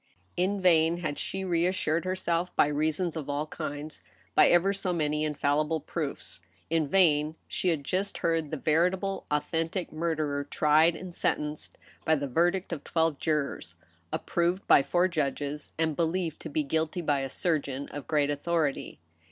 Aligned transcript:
In 0.35 0.59
vain 0.63 0.97
had 0.97 1.19
she 1.19 1.45
reassured 1.45 2.05
herself 2.05 2.55
by 2.55 2.65
reasons 2.65 3.15
of 3.15 3.29
all 3.29 3.45
kinds, 3.45 4.01
by 4.33 4.47
ever 4.49 4.73
so 4.73 4.91
many 4.91 5.23
infallible 5.23 5.79
proofs. 5.79 6.39
In 6.71 6.87
vain 6.87 7.35
she 7.47 7.67
had 7.69 7.83
just 7.83 8.17
heard 8.17 8.49
the 8.49 8.57
veritable 8.57 9.27
authentic 9.29 9.91
murderer 9.93 10.43
tried 10.43 10.95
and 10.95 11.13
sentenced 11.13 11.77
by 12.03 12.15
the 12.15 12.27
verdict 12.27 12.73
of 12.73 12.83
twelve 12.83 13.19
jurors, 13.19 13.75
approved 14.11 14.65
by 14.65 14.81
four 14.81 15.07
judges, 15.07 15.73
and 15.77 15.95
believed 15.95 16.39
to 16.39 16.49
be 16.49 16.63
guilty 16.63 17.01
by 17.01 17.19
a 17.19 17.29
sur 17.29 17.59
geon 17.59 17.87
of 17.93 18.07
great 18.07 18.31
authority. 18.31 18.99